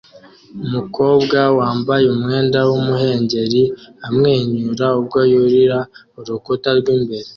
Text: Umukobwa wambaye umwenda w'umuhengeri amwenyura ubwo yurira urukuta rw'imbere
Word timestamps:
Umukobwa 0.65 1.37
wambaye 1.57 2.05
umwenda 2.15 2.59
w'umuhengeri 2.69 3.63
amwenyura 4.07 4.85
ubwo 4.99 5.19
yurira 5.31 5.79
urukuta 6.19 6.69
rw'imbere 6.79 7.27